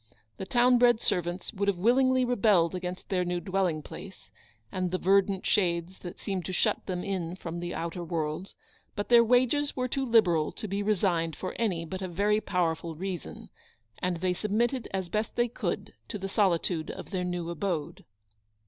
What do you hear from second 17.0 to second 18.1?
their new abode.